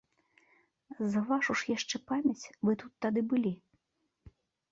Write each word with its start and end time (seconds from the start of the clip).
За 1.15 1.21
вашу 1.31 1.51
ж 1.61 1.75
яшчэ 1.75 1.95
памяць, 2.11 2.49
вы 2.69 2.77
тут 2.85 2.93
тады 3.07 3.21
былі. 3.35 3.53